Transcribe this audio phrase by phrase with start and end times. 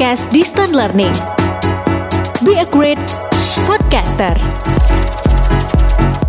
[0.00, 1.12] podcast Distant Learning.
[2.40, 2.96] Be a great
[3.68, 4.32] podcaster.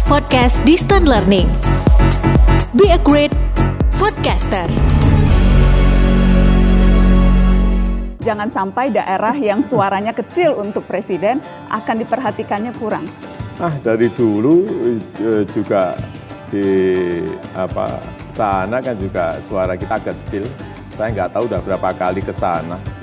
[0.04, 1.48] Podcast Distant Learning.
[2.76, 3.32] Be a great
[3.96, 4.68] podcaster.
[8.20, 11.40] Jangan sampai daerah yang suaranya kecil untuk presiden
[11.72, 13.08] akan diperhatikannya kurang.
[13.56, 14.68] Ah, dari dulu
[15.16, 15.96] eh, juga
[16.52, 16.68] di
[17.56, 18.04] apa
[18.36, 20.44] sana kan juga suara kita kecil.
[20.92, 23.01] Saya nggak tahu udah berapa kali ke sana.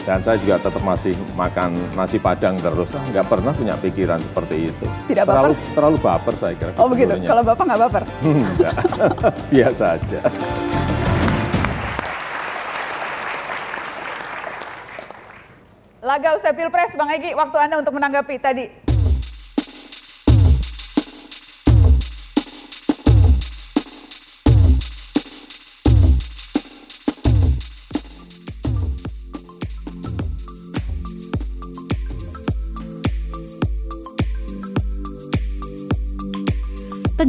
[0.00, 2.88] Dan saya juga tetap masih makan nasi padang terus.
[3.12, 4.84] Nggak pernah punya pikiran seperti itu.
[5.12, 5.74] Tidak terlalu, baper?
[5.76, 6.72] Terlalu baper saya kira.
[6.80, 7.28] Oh begitu, gubernurnya.
[7.28, 8.02] kalau Bapak nggak baper?
[8.24, 8.74] Enggak,
[9.52, 10.20] biasa aja.
[16.00, 18.89] Laga usai Pilpres, Bang Egi, waktu Anda untuk menanggapi tadi.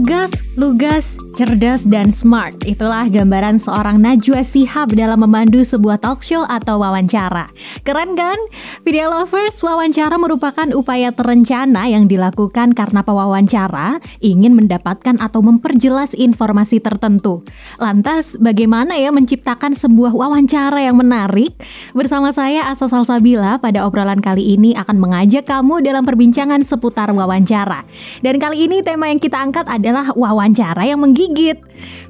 [0.03, 2.53] Tegas, lugas, cerdas, dan smart.
[2.69, 7.49] Itulah gambaran seorang Najwa Shihab dalam memandu sebuah talk show atau wawancara.
[7.81, 8.37] Keren kan?
[8.85, 16.77] Video lovers, wawancara merupakan upaya terencana yang dilakukan karena pewawancara ingin mendapatkan atau memperjelas informasi
[16.77, 17.41] tertentu.
[17.81, 21.57] Lantas, bagaimana ya menciptakan sebuah wawancara yang menarik?
[21.97, 27.81] Bersama saya Asa Salsabila pada obrolan kali ini akan mengajak kamu dalam perbincangan seputar wawancara.
[28.21, 31.30] Dan kali ini tema yang kita angkat adalah wawancara yang menggigit.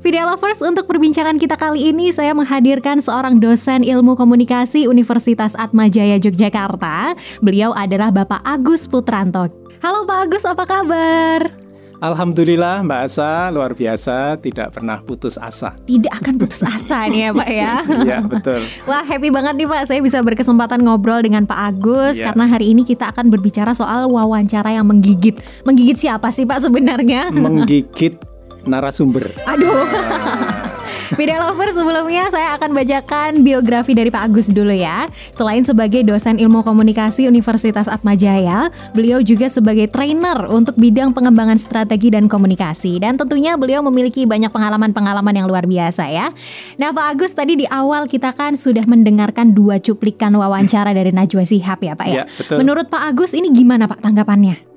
[0.02, 6.18] Video lovers untuk perbincangan kita kali ini saya menghadirkan seorang dosen ilmu komunikasi Universitas Atmajaya
[6.18, 7.14] Yogyakarta.
[7.46, 9.46] Beliau adalah Bapak Agus Putranto.
[9.82, 11.54] Halo Pak Agus, apa kabar?
[12.02, 15.78] Alhamdulillah Mbak Asa luar biasa tidak pernah putus asa.
[15.86, 17.74] Tidak akan putus asa nih ya Pak ya.
[18.10, 18.62] Iya betul.
[18.90, 22.34] Wah happy banget nih Pak saya bisa berkesempatan ngobrol dengan Pak Agus Iya.
[22.34, 25.46] karena hari ini kita akan berbicara soal wawancara yang menggigit.
[25.62, 27.30] Menggigit siapa sih Pak sebenarnya?
[27.30, 28.18] Menggigit
[28.66, 29.32] narasumber.
[29.46, 29.86] Aduh.
[31.20, 35.12] Video lover sebelumnya saya akan bacakan biografi dari Pak Agus dulu ya.
[35.36, 42.16] Selain sebagai dosen ilmu komunikasi Universitas Atmajaya, beliau juga sebagai trainer untuk bidang pengembangan strategi
[42.16, 43.04] dan komunikasi.
[43.04, 46.32] Dan tentunya beliau memiliki banyak pengalaman-pengalaman yang luar biasa ya.
[46.80, 51.44] Nah Pak Agus tadi di awal kita kan sudah mendengarkan dua cuplikan wawancara dari Najwa
[51.44, 52.24] Shihab ya Pak ya.
[52.24, 52.56] Ya, betul.
[52.64, 54.71] Menurut Pak Agus ini gimana Pak tanggapannya?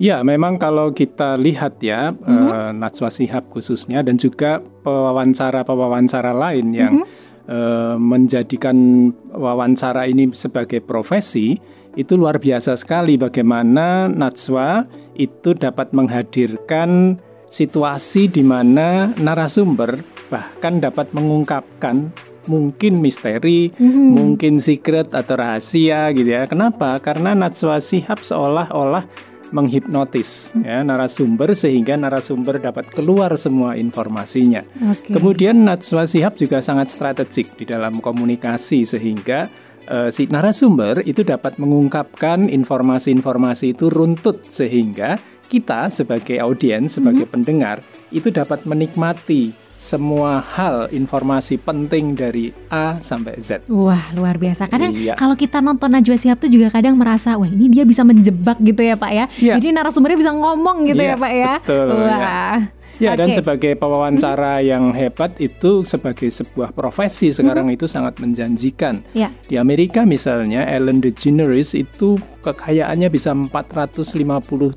[0.00, 7.04] Ya memang kalau kita lihat ya eh, Najwa Shihab khususnya dan juga pewawancara-pewawancara lain yang
[7.48, 11.60] eh, menjadikan wawancara ini sebagai profesi
[11.92, 17.20] itu luar biasa sekali bagaimana Najwa itu dapat menghadirkan
[17.52, 20.00] situasi di mana narasumber
[20.32, 22.08] bahkan dapat mengungkapkan
[22.48, 26.48] mungkin misteri, mungkin secret atau rahasia gitu ya.
[26.48, 26.98] Kenapa?
[26.98, 29.06] Karena Najwa Shihab seolah-olah
[29.52, 34.64] menghipnotis ya narasumber sehingga narasumber dapat keluar semua informasinya.
[34.88, 35.12] Oke.
[35.12, 39.46] Kemudian Najwa Shihab juga sangat strategik di dalam komunikasi sehingga
[39.86, 45.20] eh, si narasumber itu dapat mengungkapkan informasi-informasi itu runtut sehingga
[45.52, 49.52] kita sebagai audiens, sebagai pendengar itu dapat menikmati
[49.82, 53.66] semua hal informasi penting dari A sampai Z.
[53.66, 54.70] Wah luar biasa.
[54.70, 55.18] Kadang Iya.
[55.18, 58.78] kalau kita nonton Najwa Shihab tuh juga kadang merasa wah ini dia bisa menjebak gitu
[58.78, 59.24] ya Pak ya.
[59.34, 59.58] Iya.
[59.58, 61.52] Jadi narasumbernya bisa ngomong gitu ya Iya, Pak ya.
[61.58, 62.56] betul, Wah.
[63.02, 63.12] Ya.
[63.12, 69.02] Ya dan sebagai pewawancara yang hebat itu sebagai sebuah profesi sekarang itu sangat menjanjikan.
[69.10, 69.34] Ya.
[69.42, 74.06] Di Amerika misalnya Ellen DeGeneres itu kekayaannya bisa 450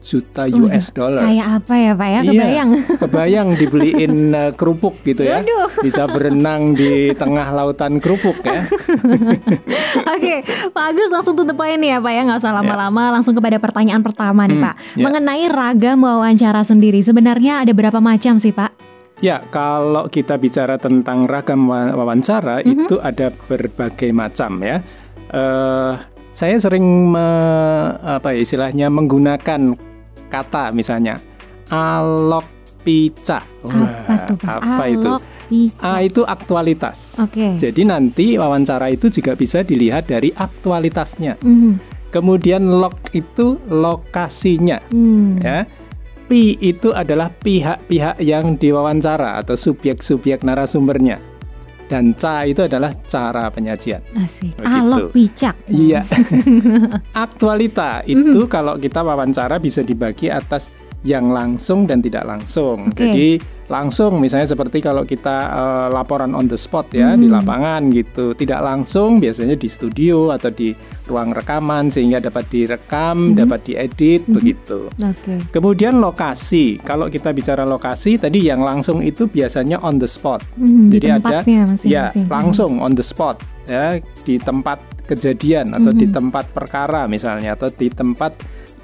[0.01, 1.21] juta US dollar.
[1.21, 2.19] Kayak apa ya Pak ya?
[2.19, 2.69] Iya, Kebayang.
[3.05, 5.45] kebayang dibeliin uh, kerupuk gitu ya.
[5.45, 5.69] Aduh.
[5.81, 8.61] Bisa berenang di tengah lautan kerupuk ya.
[10.15, 10.35] Oke,
[10.71, 14.01] Pak Agus langsung tutup poin nih ya Pak ya, nggak usah lama-lama, langsung kepada pertanyaan
[14.01, 14.75] pertama nih Hmm, Pak.
[14.95, 15.03] ya.
[15.03, 18.71] Mengenai ragam wawancara sendiri, sebenarnya ada berapa macam sih Pak?
[19.19, 24.83] Ya, kalau kita bicara tentang ragam wa- wawancara itu ada berbagai macam ya.
[25.29, 25.93] Eh,
[26.31, 29.71] saya sering me- apa ya istilahnya menggunakan
[30.27, 31.23] kata misalnya
[31.69, 32.43] alok
[32.83, 33.39] pica.
[33.65, 34.57] apa tuh Pak?
[34.61, 35.11] Apa itu?
[35.79, 37.21] A itu aktualitas.
[37.21, 37.55] Oke.
[37.55, 41.37] Jadi nanti wawancara itu juga bisa dilihat dari aktualitasnya.
[41.39, 41.93] Mhm.
[42.09, 45.35] Kemudian log itu lokasinya, Hmm.
[45.37, 45.67] ya.
[46.25, 51.21] P itu adalah pihak-pihak yang diwawancara atau subjek-subjek narasumbernya.
[51.85, 54.01] Dan ca itu adalah cara penyajian.
[54.17, 54.57] Asik.
[54.57, 54.73] Begitu.
[54.89, 55.55] Alok picak.
[55.69, 56.01] Iya.
[57.25, 60.73] Aktualita itu kalau kita wawancara bisa dibagi atas
[61.05, 62.89] yang langsung dan tidak langsung.
[62.89, 63.05] Oke.
[63.05, 63.29] Jadi
[63.65, 67.33] langsung misalnya seperti kalau kita eh, laporan on the spot ya di Mhm.
[67.33, 68.33] lapangan gitu.
[68.33, 70.73] Tidak langsung biasanya di studio atau di
[71.05, 73.37] ruang rekaman sehingga dapat direkam, Mhm.
[73.37, 74.33] dapat diedit Mhm.
[74.33, 74.79] begitu.
[74.97, 75.37] Oke.
[75.49, 76.81] Kemudian lokasi.
[76.81, 80.41] Kalau kita bicara lokasi tadi yang langsung itu biasanya on the spot.
[80.57, 81.65] Hmm, di Jadi ada tempatnya Ya,
[82.09, 82.25] masing-masing.
[82.27, 86.13] langsung on the spot ya di tempat kejadian atau di Mhm.
[86.13, 88.33] tempat perkara misalnya atau di tempat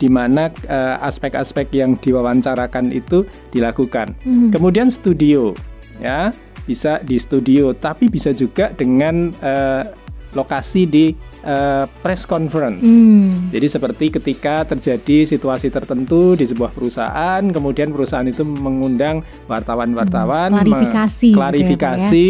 [0.01, 3.21] di mana eh, aspek-aspek yang diwawancarakan itu
[3.53, 4.17] dilakukan.
[4.25, 4.49] Mhm.
[4.49, 5.53] Kemudian studio
[6.01, 6.33] ya,
[6.65, 9.85] bisa di studio tapi bisa juga dengan eh,
[10.31, 11.05] lokasi di
[11.41, 12.85] eh, press conference.
[12.85, 13.49] Hmm.
[13.49, 20.61] Jadi seperti ketika terjadi situasi tertentu di sebuah perusahaan, kemudian perusahaan itu mengundang wartawan-wartawan, Hmm,
[20.61, 22.27] klarifikasi gitu ya, klarifikasi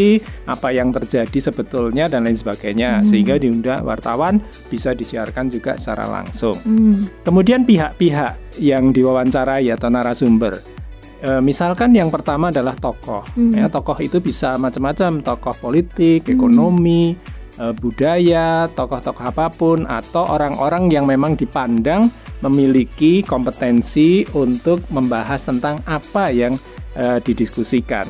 [0.47, 3.07] apa yang terjadi sebetulnya dan lain sebagainya, Hmm.
[3.07, 4.39] sehingga diundang wartawan
[4.71, 6.55] bisa disiarkan juga secara langsung.
[6.63, 7.07] Hmm.
[7.27, 10.59] Kemudian pihak-pihak yang diwawancarai atau narasumber.
[11.21, 13.21] E, misalkan yang pertama adalah tokoh.
[13.37, 13.53] Hmm.
[13.53, 16.33] Ya, tokoh itu bisa macam-macam, tokoh politik, Hmm.
[16.35, 17.13] ekonomi,
[17.61, 22.09] e, budaya, tokoh-tokoh apa pun atau orang-orang yang memang dipandang
[22.41, 26.57] memiliki kompetensi untuk membahas tentang apa yang
[26.97, 28.09] e, didiskusikan.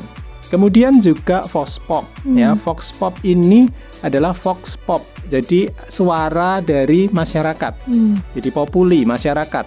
[0.51, 2.03] Kemudian juga vox pop
[2.35, 2.51] ya.
[2.51, 2.59] Hmm.
[2.59, 3.71] Vox pop ini
[4.03, 4.99] adalah vox pop.
[5.31, 7.87] Jadi suara dari masyarakat.
[7.87, 8.19] Hmm.
[8.35, 9.65] Jadi populi masyarakat.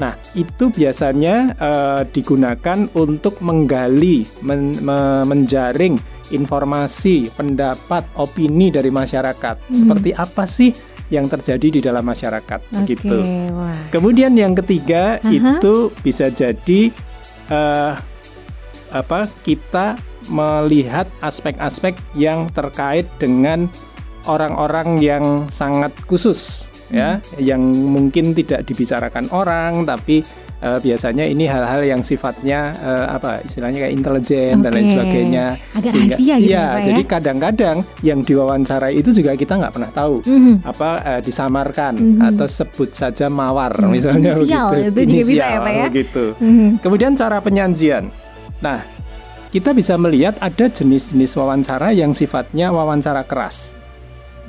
[0.00, 6.00] Nah, itu biasanya eh, digunakan untuk menggali, men- me- menjaring
[6.32, 9.68] informasi, pendapat, opini dari masyarakat.
[9.68, 9.76] Mhm.
[9.76, 10.72] Seperti apa sih
[11.12, 13.20] yang terjadi di dalam masyarakat Oke, gitu.
[13.52, 13.76] wah.
[13.92, 15.28] Kemudian yang ketiga Aha.
[15.60, 16.88] itu bisa jadi
[17.52, 17.92] eh,
[18.92, 20.00] apa kita
[20.32, 23.68] melihat aspek-aspek yang terkait dengan
[24.24, 30.22] orang-orang yang sangat khusus ya, yang mungkin tidak dibicarakan orang tapi
[30.62, 35.46] eh, biasanya ini hal-hal yang sifatnya eh, apa istilahnya kayak intelijen dan lain sebagainya.
[35.74, 36.86] Agak rahasia gitu iya, ya, Pak, ya?
[36.86, 40.54] jadi kadang-kadang yang diwawancarai itu juga kita nggak pernah tahu Mhm.
[40.62, 42.20] apa eh, disamarkan Mhm.
[42.24, 44.88] atau sebut saja mawar Hmm, misalnya inisial, begitu.
[44.88, 45.84] itu juga bisa ya, Pak, ya?
[45.90, 46.24] begitu.
[46.38, 46.68] Mhm.
[46.78, 48.04] Kemudian cara penyajian.
[48.58, 48.78] Nah,
[49.48, 53.74] kita bisa melihat ada jenis-jenis wawancara yang sifatnya wawancara keras.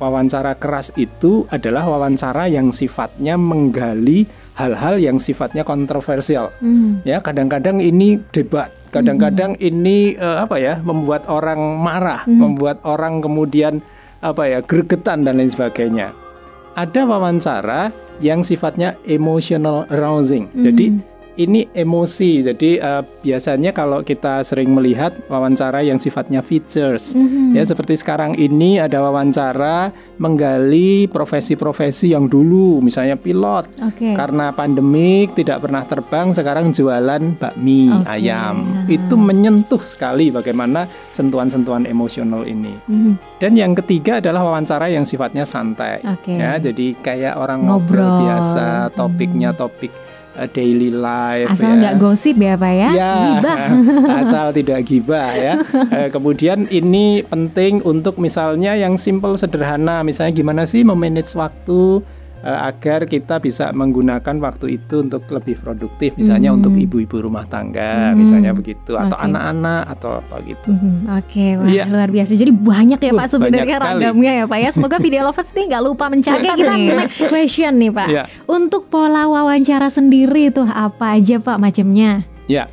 [0.02, 4.26] Wawancara keras itu adalah wawancara yang sifatnya menggali
[4.58, 6.50] hal-hal yang sifatnya kontroversial.
[6.62, 7.06] Mhm.
[7.06, 12.38] Ya, kadang-kadang ini debat, kadang-kadang ini eh, apa ya, membuat orang marah, Mhm.
[12.42, 13.86] membuat orang kemudian
[14.22, 16.10] apa ya, gregetan dan lain sebagainya.
[16.74, 20.50] Ada wawancara yang sifatnya emotional arousing.
[20.58, 21.13] Jadi Mhm.
[21.36, 22.44] Ini emosi.
[22.44, 27.54] Jadi eh, biasanya kalau kita sering melihat wawancara yang sifatnya features Mhm.
[27.54, 34.14] Ya seperti sekarang ini ada wawancara menggali profesi-profesi yang dulu misalnya pilot Oke.
[34.14, 38.10] karena pandemik tidak pernah terbang sekarang jualan bakmi Oke.
[38.10, 43.14] ayam itu menyentuh sekali bagaimana sentuhan-sentuhan emosional ini Mhm.
[43.38, 46.34] dan yang ketiga adalah wawancara yang sifatnya santai Oke.
[46.34, 48.02] ya jadi kayak orang Ngobrol.
[48.02, 50.03] ngobrol, biasa topiknya topik uh,
[50.50, 51.80] daily life Asal ya.
[51.80, 52.90] nggak gosip ya Pak ya.
[52.90, 53.58] Ya, Gibah.
[54.26, 55.54] asal tidak gibah ya.
[55.94, 62.04] Eh, kemudian ini penting untuk misalnya yang simple sederhana, misalnya gimana sih memanage waktu eh,
[62.44, 66.58] agar kita bisa menggunakan waktu itu untuk lebih produktif, misalnya Mhm.
[66.60, 68.20] untuk ibu-ibu rumah tangga, Mhm.
[68.20, 69.24] misalnya begitu, atau Oke.
[69.24, 70.70] anak-anak atau apa gitu.
[70.76, 71.84] Mhm, Oke, wah Iya.
[71.88, 72.36] luar biasa.
[72.36, 74.70] Jadi banyak ya Uh, Pak sebenarnya ragamnya ya Pak ya.
[74.76, 76.20] Semoga video lovers nih nggak lupa Oke,
[76.60, 78.08] kita next question nih Pak.
[78.12, 78.24] Ya.
[78.46, 82.28] Untuk pola wawancara sendiri tuh apa aja Pak macamnya?
[82.52, 82.68] Ya,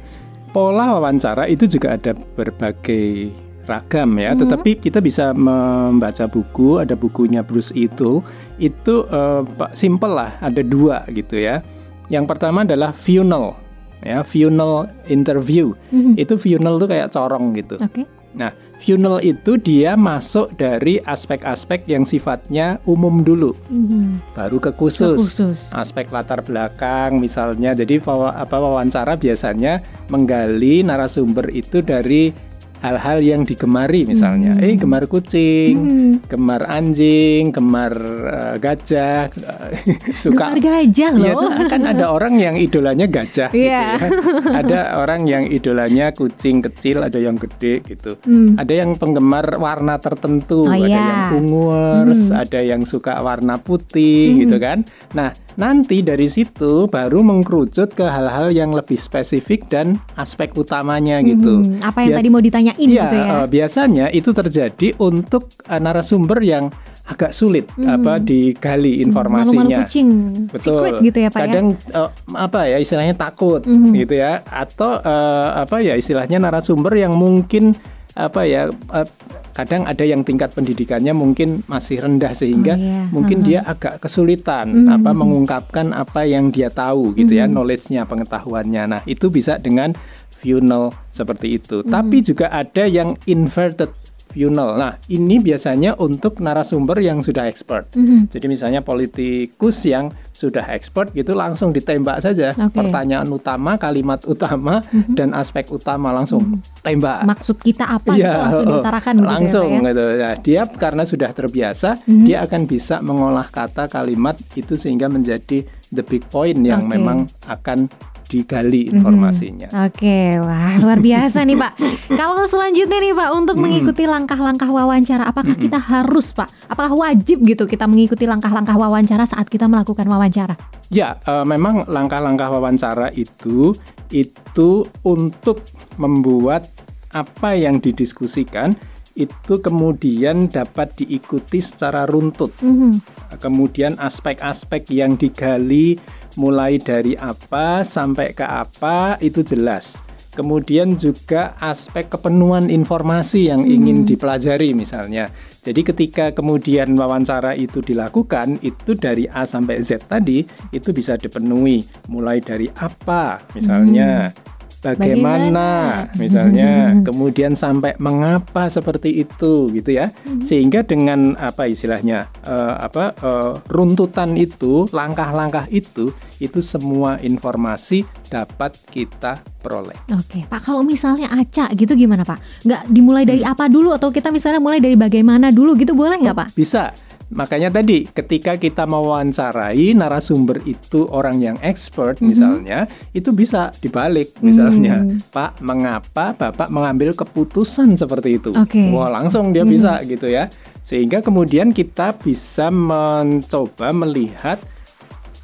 [0.50, 3.30] pola wawancara itu juga ada berbagai
[3.70, 4.34] ragam ya.
[4.34, 4.38] Mhm.
[4.42, 8.18] Tetapi kita bisa membaca buku, ada bukunya Bruce itu,
[8.58, 11.62] itu eh, pak simple lah, ada dua gitu ya.
[12.10, 13.54] Yang pertama adalah funnel,
[14.02, 15.78] ya funnel interview.
[15.94, 16.18] Mhm.
[16.18, 17.78] Itu funnel tuh kayak corong gitu.
[17.78, 18.02] Oke.
[18.30, 24.38] Nah, funnel itu dia masuk dari aspek-aspek yang sifatnya umum dulu, Mhm.
[24.38, 25.74] baru ke Ke khusus Khusus.
[25.74, 27.98] aspek latar belakang misalnya jadi
[28.30, 32.30] apa wawancara biasanya menggali narasumber itu dari
[32.80, 34.62] hal-hal yang digemari misalnya Hmm.
[34.62, 36.12] eh gemar kucing Mhm.
[36.26, 37.92] gemar anjing gemar
[38.26, 39.28] eh, gajah
[40.16, 41.42] suka Gemar gajah Iya, loh.
[41.46, 43.84] tuh kan ada orang yang idolanya gajah gitu Iya.
[43.94, 44.08] ya.
[44.54, 48.16] Ada orang yang idolanya kucing kecil, ada yang gede gitu.
[48.22, 48.56] Hmm.
[48.56, 50.98] Ada yang penggemar warna tertentu, Oh, ada iya.
[50.98, 52.36] yang unguers, Mhm.
[52.38, 54.38] ada yang suka warna putih Mhm.
[54.38, 54.78] gitu kan.
[55.12, 61.60] Nah, nanti dari situ baru mengkerucut ke hal-hal yang lebih spesifik dan aspek utamanya gitu.
[61.60, 61.82] Mhm.
[61.82, 62.42] Apa yang Bias- tadi mau
[62.72, 63.26] ditanyain Iya, gitu ya?
[63.34, 66.64] eh, biasanya itu terjadi untuk eh, narasumber yang
[67.02, 67.90] agak sulit Mhm.
[67.90, 69.02] apa digali Malu-malu
[69.50, 69.78] informasinya.
[69.82, 70.10] kucing,
[70.54, 71.44] secret gitu ya Pak ya.
[71.44, 73.90] Kadang eh, apa ya istilahnya takut Mhm.
[73.96, 77.74] gitu ya atau eh, apa ya istilahnya narasumber yang mungkin
[78.12, 79.06] apa ya eh,
[79.50, 83.02] kadang ada yang tingkat pendidikannya mungkin masih rendah sehingga Oh, iya.
[83.10, 83.44] mungkin Mhm.
[83.44, 84.94] dia agak kesulitan Mhm.
[84.94, 87.52] apa mengungkapkan apa yang dia tahu gitu ya Mhm.
[87.52, 88.82] knowledge-nya pengetahuannya.
[88.86, 89.92] Nah, itu bisa dengan
[90.40, 91.84] funnel seperti itu.
[91.84, 91.92] Mhm.
[91.92, 93.92] Tapi juga ada yang inverted
[94.30, 94.78] funnel.
[94.78, 97.90] Nah, ini biasanya untuk narasumber yang sudah expert.
[97.98, 98.30] Mhm.
[98.30, 102.72] Jadi misalnya politikus yang sudah expert gitu langsung ditembak saja Oke.
[102.72, 105.12] pertanyaan utama, kalimat utama Mhm.
[105.12, 107.26] dan aspek utama langsung tembak.
[107.28, 109.88] Maksud kita apa Iya, itu langsung oh, diutarakan gitu langsung ya ya.
[109.90, 110.04] gitu.
[110.16, 112.24] Nah, dia karena sudah terbiasa, Mhm.
[112.24, 116.96] dia akan bisa mengolah kata kalimat itu sehingga menjadi the big point yang Oke.
[116.96, 117.90] memang akan
[118.30, 118.92] digali Mhm.
[118.94, 119.68] informasinya.
[119.90, 121.72] Oke, wah luar biasa nih Pak.
[122.20, 123.66] Kalau selanjutnya nih Pak untuk Hmm.
[123.66, 126.70] mengikuti langkah-langkah wawancara, apakah kita harus Pak?
[126.70, 130.54] Apakah wajib gitu kita mengikuti langkah-langkah wawancara saat kita melakukan wawancara?
[130.88, 133.74] Ya, eh, memang langkah-langkah wawancara itu
[134.14, 134.70] itu
[135.02, 135.66] untuk
[135.98, 136.70] membuat
[137.10, 138.78] apa yang didiskusikan
[139.10, 142.54] itu kemudian dapat diikuti secara runtut.
[142.62, 143.02] Mhm.
[143.36, 145.98] Kemudian aspek-aspek yang digali
[146.40, 150.00] mulai dari apa sampai ke apa itu jelas.
[150.30, 155.28] Kemudian juga aspek kepenuhan informasi yang ingin dipelajari misalnya.
[155.60, 161.84] Jadi ketika kemudian wawancara itu dilakukan, itu dari A sampai Z tadi itu bisa dipenuhi.
[162.08, 164.32] Mulai dari apa misalnya,
[164.80, 165.66] bagaimana,
[166.08, 166.16] Bagaimana?
[166.16, 166.70] misalnya,
[167.04, 170.08] kemudian sampai mengapa seperti itu gitu ya.
[170.40, 176.10] Sehingga dengan apa istilahnya eh, apa eh, runtutan itu, langkah-langkah itu
[176.40, 179.96] itu semua informasi dapat kita peroleh.
[180.16, 180.64] Oke, Pak.
[180.64, 182.64] Kalau misalnya acak gitu gimana Pak?
[182.64, 183.52] Nggak dimulai dari Hmm.
[183.52, 186.48] apa dulu atau kita misalnya mulai dari bagaimana dulu gitu boleh nggak Pak?
[186.56, 186.96] Bisa.
[187.30, 192.26] Makanya tadi ketika kita mewawancarai narasumber itu orang yang expert Mhm.
[192.26, 192.78] misalnya,
[193.14, 195.22] itu bisa dibalik misalnya, Hmm.
[195.30, 198.50] Pak, mengapa Bapak mengambil keputusan seperti itu?
[198.50, 198.90] Oke.
[198.90, 199.70] Wah, langsung dia Hmm.
[199.70, 200.50] bisa gitu ya.
[200.82, 204.58] Sehingga kemudian kita bisa mencoba melihat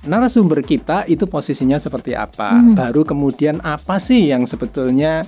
[0.03, 2.51] narasumber kita itu posisinya seperti apa.
[2.51, 2.75] Mhm.
[2.75, 5.23] Baru kemudian apa sih yang sebetulnya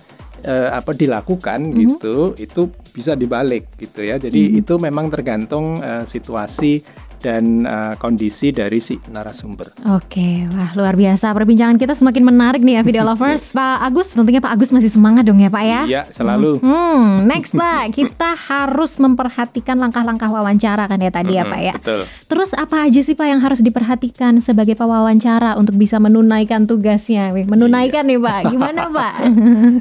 [0.45, 1.77] eh, apa dilakukan Mhm.
[1.79, 4.17] gitu, itu bisa dibalik gitu ya.
[4.17, 4.61] Jadi Mhm.
[4.61, 6.83] itu memang tergantung eh, situasi
[7.19, 9.75] dan eh, kondisi dari si narasumber.
[9.91, 11.31] Oke, wah luar biasa.
[11.31, 13.51] Perbincangan kita semakin menarik nih ya video lovers.
[13.51, 15.81] Pak Agus, tentunya Pak Agus masih semangat dong ya Pak ya.
[15.85, 16.59] Iya, selalu.
[16.59, 21.75] Hmm, next Pak, kita harus memperhatikan langkah-langkah wawancara kan ya tadi ya Pak ya.
[21.75, 22.01] Betul.
[22.25, 27.31] Terus apa aja sih Pak yang harus diperhatikan sebagai pewawancara untuk bisa menunaikan tugasnya?
[27.35, 29.13] Menunaikan nih Pak, gimana Pak?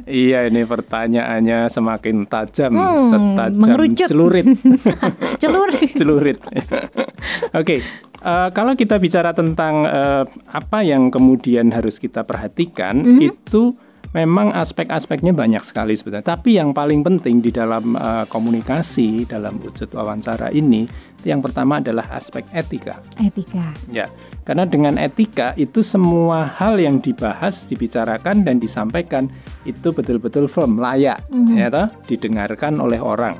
[0.04, 4.08] Iya, ini pertanyaannya semakin tajam, Hmm, setajam mengerucut.
[4.08, 4.46] celurit.
[5.36, 5.68] Celur.
[5.92, 6.38] celurit.
[7.52, 7.82] Oke,
[8.22, 13.20] eh, kalau kita bicara tentang eh, apa yang kemudian harus kita perhatikan, Mhm.
[13.22, 13.74] itu
[14.16, 16.32] memang aspek-aspeknya banyak sekali sebenarnya.
[16.32, 20.88] Tapi yang paling penting di dalam eh, komunikasi, dalam wujud wawancara ini,
[21.26, 23.02] yang pertama adalah aspek etika.
[23.20, 23.74] Etika.
[23.92, 24.08] Ya,
[24.48, 29.28] karena dengan etika itu semua hal yang dibahas, dibicarakan dan disampaikan
[29.68, 31.54] itu betul-betul firm, layak, Mhm.
[31.58, 33.36] ya toh, didengarkan oleh orang.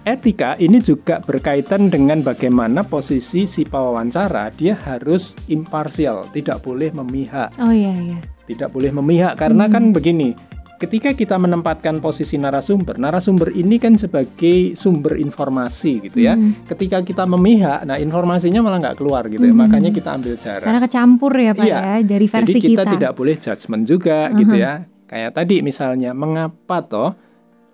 [0.00, 7.52] Etika ini juga berkaitan dengan bagaimana posisi si pewawancara dia harus imparsial, tidak boleh memihak,
[7.60, 8.16] Oh iya iya.
[8.48, 9.72] tidak boleh memihak karena Mhm.
[9.72, 10.32] kan begini.
[10.80, 16.32] Ketika kita menempatkan posisi narasumber, narasumber ini kan sebagai sumber informasi gitu ya.
[16.32, 16.64] Mhm.
[16.64, 19.52] Ketika kita memihak, nah informasinya malah nggak keluar gitu ya.
[19.52, 19.60] Mhm.
[19.60, 20.64] Makanya kita ambil jarak.
[20.64, 21.76] Karena kecampur ya Pak Iya.
[21.76, 22.92] ya dari versi Jadi kita, kita.
[22.96, 24.72] tidak boleh judgement juga gitu ya.
[25.04, 27.12] Kayak tadi misalnya, mengapa toh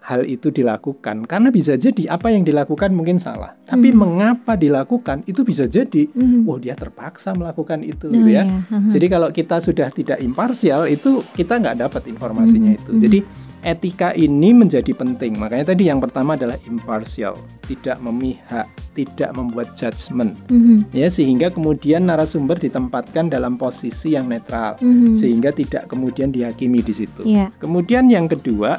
[0.07, 1.27] hal itu dilakukan?
[1.27, 3.99] Karena bisa jadi apa yang dilakukan mungkin salah, tapi Mhm.
[3.99, 6.47] mengapa dilakukan itu bisa jadi, Mhm.
[6.47, 8.47] oh dia terpaksa melakukan itu Oh, gitu ya.
[8.47, 8.63] iya.
[8.71, 8.87] Aha.
[8.87, 12.91] Jadi kalau kita sudah tidak imparsial itu kita nggak dapat informasinya Mhm, itu.
[12.95, 13.03] mhm.
[13.03, 13.19] Jadi
[13.67, 15.35] etika ini menjadi penting.
[15.43, 17.35] Makanya tadi yang pertama adalah imparsial,
[17.67, 20.39] tidak memihak, tidak membuat judgement.
[20.47, 20.87] Mhm.
[20.95, 25.19] Ya sehingga kemudian narasumber ditempatkan dalam posisi yang netral Mhm.
[25.19, 27.27] sehingga tidak kemudian dihakimi di situ.
[27.27, 27.51] Iya.
[27.59, 28.79] Kemudian yang kedua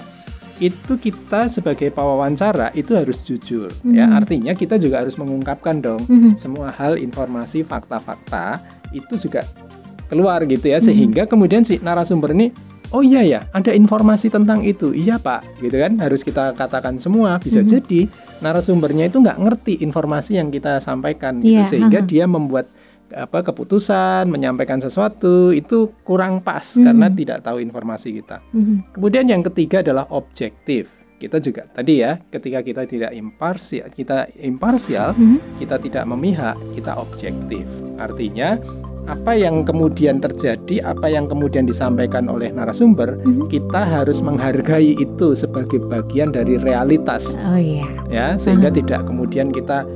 [0.58, 4.18] itu kita sebagai pewawancara itu harus jujur ya Mhm.
[4.18, 6.36] artinya kita juga harus mengungkapkan dong Mhm.
[6.36, 8.58] semua hal informasi fakta-fakta
[8.90, 9.46] itu juga
[10.08, 10.86] keluar gitu ya Mhm.
[10.86, 12.50] sehingga kemudian si narasumber ini
[12.90, 17.36] oh iya ya ada informasi tentang itu iya pak gitu kan harus kita katakan semua
[17.38, 17.68] bisa Mhm.
[17.68, 18.00] jadi
[18.40, 22.08] narasumbernya itu nggak ngerti informasi yang kita sampaikan gitu Iya, sehingga aha.
[22.08, 22.72] dia membuat
[23.16, 26.84] apa keputusan menyampaikan sesuatu itu kurang pas Mhm.
[26.84, 28.96] karena tidak tahu informasi kita Mhm.
[28.96, 35.18] kemudian yang ketiga adalah objektif kita juga tadi ya, ketika kita tidak imparsial, kita imparsial,
[35.18, 35.58] Mhm.
[35.58, 37.66] kita tidak memihak, kita objektif.
[37.98, 38.62] Artinya
[39.10, 43.50] apa yang kemudian terjadi, apa yang kemudian disampaikan oleh narasumber, Mhm.
[43.50, 47.88] kita harus menghargai itu sebagai bagian dari realitas Oh iya.
[48.14, 49.90] ya sehingga tidak kemudian kita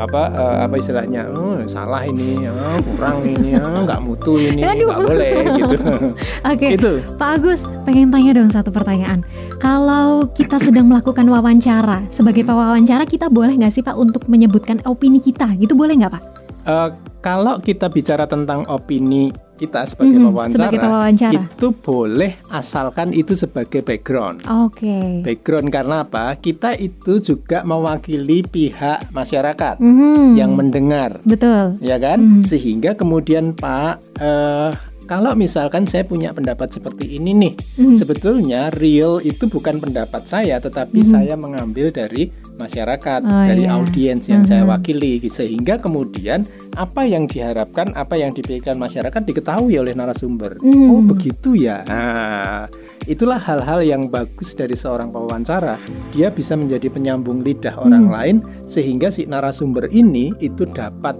[0.00, 4.96] apa eh, apa istilahnya oh, salah ini oh, kurang ini oh, nggak mutu ini nggak
[4.96, 5.76] boleh gitu
[6.50, 6.66] Oke.
[6.76, 6.90] itu
[7.20, 9.20] Pak Agus, pengen tanya dong satu pertanyaan.
[9.60, 15.20] Kalau kita sedang melakukan wawancara, sebagai pewawancara kita boleh nggak sih Pak untuk menyebutkan opini
[15.20, 15.52] kita?
[15.60, 16.22] Gitu boleh nggak Pak?
[16.64, 16.88] Eh,
[17.20, 21.32] kalau kita bicara tentang opini kita sebagai Mhm, pewawancara, sebagai pewawancara.
[21.36, 24.40] itu boleh asalkan itu sebagai background.
[24.48, 25.20] Oke.
[25.20, 26.32] Background karena apa?
[26.34, 30.26] Kita itu juga mewakili pihak masyarakat Mhm.
[30.34, 31.76] yang mendengar, Betul.
[31.78, 32.16] ya kan?
[32.16, 32.42] Mhm.
[32.42, 34.70] Sehingga kemudian Pak, eh,
[35.10, 37.52] kalau misalkan saya punya pendapat seperti ini nih,
[37.82, 37.98] Mhm.
[37.98, 41.10] sebetulnya real itu bukan pendapat saya, tetapi Mhm.
[41.10, 43.74] saya mengambil dari masyarakat, Oh, dari iya.
[43.74, 44.70] audiens yang saya Mhm.
[44.70, 46.46] wakili, sehingga kemudian
[46.78, 50.62] apa yang diharapkan, apa yang dipikirkan masyarakat diketahui oleh narasumber.
[50.62, 50.88] Mhm.
[50.94, 51.82] Oh begitu ya.
[51.90, 52.70] Nah,
[53.10, 55.74] itulah hal-hal yang bagus dari seorang pewawancara.
[56.14, 58.14] Dia bisa menjadi penyambung lidah orang Mhm.
[58.14, 58.36] lain,
[58.70, 61.18] sehingga si narasumber ini itu dapat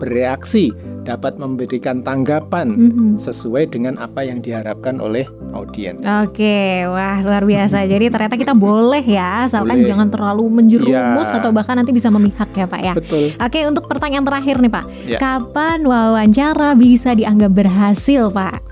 [0.00, 0.72] bereaksi,
[1.10, 3.18] dapat memberikan tanggapan Mhm.
[3.18, 5.98] sesuai dengan apa yang diharapkan oleh audiens.
[6.22, 7.82] Oke, wah luar biasa.
[7.84, 9.88] Jadi ternyata kita boleh ya, asalkan Boleh.
[9.90, 11.38] jangan terlalu menjerumus Iya.
[11.42, 12.94] atau bahkan nanti bisa memihak ya Pak ya.
[12.94, 13.34] Betul.
[13.34, 14.84] Oke, untuk pertanyaan terakhir nih Pak.
[15.04, 15.18] Ya.
[15.18, 18.62] Kapan wawancara bisa dianggap berhasil Pak?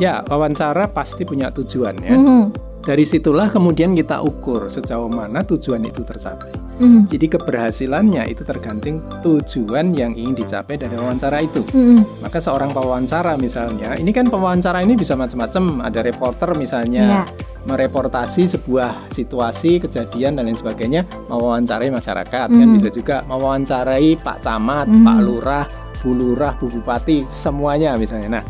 [0.00, 2.16] Ya, wawancara pasti punya tujuan ya.
[2.16, 2.42] Mhm.
[2.80, 6.48] Dari situlah kemudian kita ukur sejauh mana tujuan itu tercapai.
[6.78, 7.10] Mhm.
[7.10, 11.62] Jadi keberhasilannya itu tergantung tujuan yang ingin dicapai dari wawancara itu.
[11.74, 12.22] Mhm.
[12.22, 15.82] Maka seorang pewawancara misalnya, ini kan pewawancara ini bisa macam-macam.
[15.84, 17.22] Ada reporter misalnya Iya.
[17.66, 22.74] mereportasi sebuah situasi, kejadian dan lain sebagainya, mewawancarai masyarakat kan Mhm.
[22.78, 25.04] bisa juga mewawancarai Pak Camat, Mhm.
[25.04, 25.66] Pak Lurah,
[25.98, 28.40] Bu Lurah, Bu Bupati, semuanya misalnya.
[28.40, 28.44] Nah,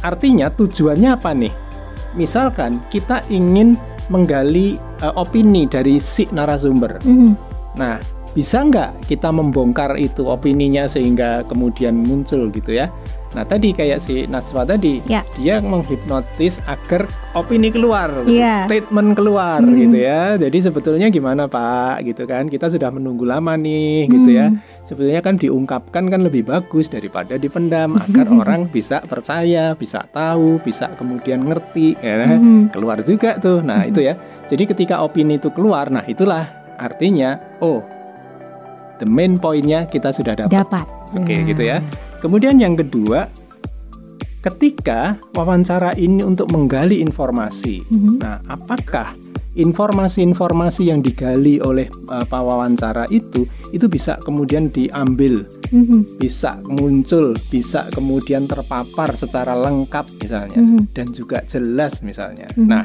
[0.00, 1.52] artinya tujuannya apa nih?
[2.16, 3.76] Misalkan kita ingin
[4.08, 7.04] menggali eh, opini dari si narasumber.
[7.04, 7.55] Mhm.
[7.76, 8.00] Nah,
[8.32, 12.92] bisa nggak kita membongkar itu opininya sehingga kemudian muncul gitu ya?
[13.32, 15.20] Nah, tadi kayak si Naswa tadi, Ya.
[15.36, 17.04] dia menghipnotis agar
[17.36, 18.64] opini keluar, Iya.
[18.64, 19.76] statement keluar Hmm.
[19.76, 20.40] gitu ya.
[20.40, 22.48] Jadi sebetulnya gimana Pak gitu kan?
[22.48, 24.48] Kita sudah menunggu lama nih gitu ya.
[24.48, 24.64] Hmm.
[24.88, 30.88] Sebetulnya kan diungkapkan kan lebih bagus daripada dipendam agar orang bisa percaya, bisa tahu, bisa
[30.96, 32.40] kemudian ngerti ya.
[32.40, 32.72] Mhm.
[32.72, 33.60] keluar juga tuh.
[33.60, 34.16] Nah, itu ya.
[34.48, 37.80] Jadi ketika opini itu keluar, nah itulah artinya oh
[38.96, 40.52] the main poinnya kita sudah dapat.
[40.52, 40.86] Dapat.
[41.14, 41.44] Oke, Nah.
[41.44, 41.78] gitu ya.
[42.18, 43.28] Kemudian yang kedua,
[44.40, 47.82] ketika wawancara ini untuk menggali informasi.
[47.86, 48.14] Mhm.
[48.22, 49.12] Nah, apakah
[49.56, 56.20] informasi-informasi yang digali oleh uh, pewawancara itu itu bisa kemudian diambil, Mhm.
[56.20, 60.92] bisa muncul, bisa kemudian terpapar secara lengkap misalnya Mhm.
[60.92, 62.46] dan juga jelas misalnya.
[62.52, 62.68] Mhm.
[62.68, 62.84] Nah,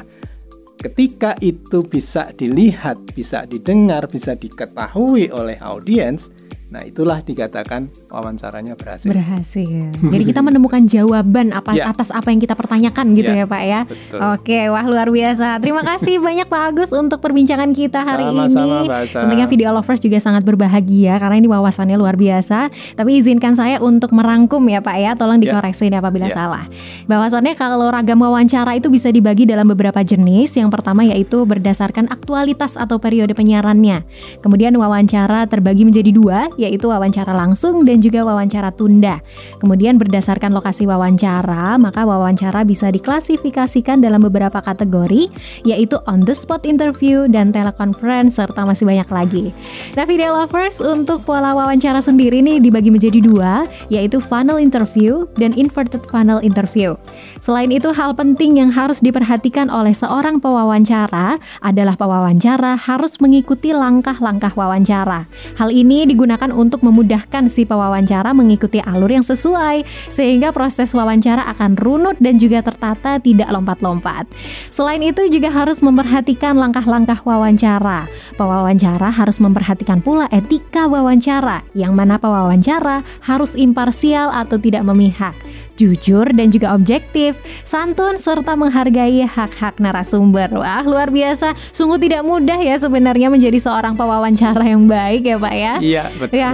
[0.82, 6.34] ketika itu bisa dilihat, bisa didengar, bisa diketahui oleh audiens,
[6.72, 9.04] nah itulah dikatakan wawancaranya berhasil.
[9.04, 9.92] Berhasil.
[10.12, 11.92] Jadi kita menemukan jawaban apa Ya.
[11.92, 13.46] atas apa yang kita pertanyakan gitu ya, Ya.
[13.46, 13.80] Pak ya.
[13.84, 14.18] Betul.
[14.32, 15.60] Oke, wah luar biasa.
[15.60, 18.88] Terima kasih banyak Pak Agus untuk perbincangan kita hari Sama-sama, ini.
[18.88, 19.20] Asa.
[19.20, 22.72] Tentunya video lovers juga sangat berbahagia karena ini wawasannya luar biasa.
[22.96, 25.12] Tapi izinkan saya untuk merangkum ya Pak ya.
[25.12, 25.52] Tolong Ya.
[25.52, 26.34] dikoreksi ini apabila Ya.
[26.34, 26.64] salah.
[27.04, 30.56] Bahwasannya kalau ragam wawancara itu bisa dibagi dalam beberapa jenis.
[30.56, 34.08] Yang pertama yaitu berdasarkan aktualitas atau periode penyiarannya.
[34.40, 39.18] Kemudian wawancara terbagi menjadi dua, yaitu wawancara langsung dan juga wawancara tunda.
[39.58, 45.26] Kemudian berdasarkan lokasi wawancara, maka wawancara bisa diklasifikasikan dalam beberapa kategori,
[45.66, 49.44] yaitu on the spot interview dan teleconference serta masih banyak lagi.
[49.98, 55.50] Nah, video lovers untuk pola wawancara sendiri nih dibagi menjadi dua, yaitu funnel interview dan
[55.58, 56.94] inverted funnel interview.
[57.42, 64.54] Selain itu, hal penting yang harus diperhatikan oleh seorang pewawancara adalah pewawancara harus mengikuti langkah-langkah
[64.54, 65.26] wawancara.
[65.58, 71.74] Hal ini digunakan untuk memudahkan si pewawancara mengikuti alur yang sesuai, sehingga proses wawancara akan
[71.82, 74.30] runut dan juga tertata tidak lompat-lompat.
[74.70, 78.06] Selain itu juga harus memperhatikan langkah-langkah wawancara.
[78.38, 85.34] Pewawancara harus memperhatikan pula etika wawancara, yang mana pewawancara harus imparsial atau tidak memihak.
[85.76, 90.48] Jujur dan juga objektif, santun serta menghargai hak-hak narasumber.
[90.52, 91.56] Wah, luar biasa.
[91.72, 95.74] Sungguh tidak mudah ya sebenarnya menjadi seorang pewawancara yang baik ya, Pak ya.
[95.82, 96.38] Iya, betul.
[96.38, 96.50] Ya,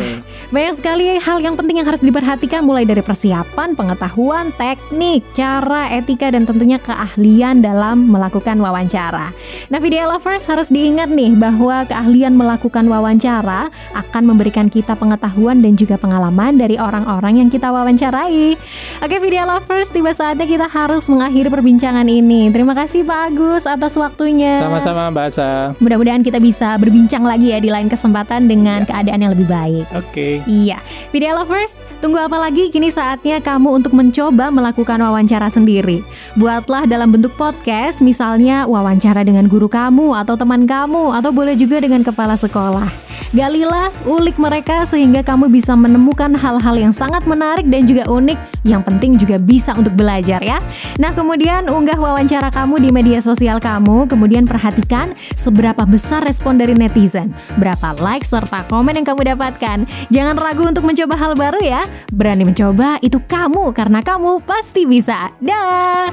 [0.48, 6.32] banyak sekali hal yang penting yang harus diperhatikan mulai dari persiapan, pengetahuan, teknik, cara, etika
[6.32, 9.30] dan tentunya keahlian dalam melakukan wawancara.
[9.68, 15.76] Nah, video lovers harus diingat nih bahwa keahlian melakukan wawancara akan memberikan kita pengetahuan dan
[15.76, 18.56] juga pengalaman dari orang-orang yang kita wawancarai.
[19.04, 22.54] Oke, video lovers, tiba saatnya kita harus mengakhiri perbincangan ini.
[22.54, 24.54] Terima kasih Pak Agus atas waktunya.
[24.62, 25.74] Sama-sama Mbak Asa.
[25.82, 29.90] Mudah-mudahan kita bisa berbincang lagi ya di lain kesempatan dengan keadaan yang lebih baik.
[29.98, 30.38] Oke.
[30.46, 30.78] Iya,
[31.10, 32.70] video lovers, tunggu apa lagi?
[32.70, 36.06] Kini saatnya kamu untuk mencoba melakukan wawancara sendiri.
[36.38, 41.82] Buatlah dalam bentuk podcast, misalnya wawancara dengan guru kamu atau teman kamu, atau boleh juga
[41.82, 43.08] dengan kepala sekolah.
[43.36, 48.40] Galilah, ulik mereka sehingga kamu bisa menemukan hal-hal yang sangat menarik dan juga unik.
[48.64, 50.58] Yang penting juga bisa untuk belajar ya.
[50.98, 56.74] Nah, kemudian unggah wawancara kamu di media sosial kamu, kemudian perhatikan seberapa besar respon dari
[56.74, 57.30] netizen,
[57.62, 59.86] berapa like serta komen yang kamu dapatkan.
[60.10, 61.86] Jangan ragu untuk mencoba hal baru ya.
[62.10, 65.30] Berani mencoba itu kamu karena kamu pasti bisa.
[65.38, 66.10] Dah.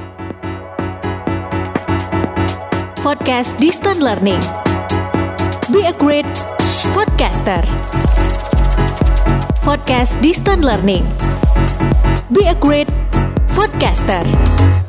[3.02, 4.38] Podcast Distant Learning.
[5.74, 6.26] Be a great
[6.94, 7.66] podcaster.
[9.66, 11.25] Podcast Distant Learning.
[12.32, 12.88] Be a great
[13.54, 14.85] podcaster.